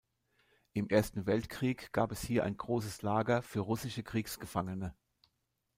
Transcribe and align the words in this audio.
Im 0.73 0.89
Ersten 0.89 1.27
Weltkrieg 1.27 1.93
gab 1.93 2.11
es 2.11 2.23
hier 2.23 2.43
ein 2.43 2.57
großes 2.57 3.03
Lager 3.03 3.43
für 3.43 3.59
russische 3.59 4.01
Kriegsgefangene. 4.01 4.95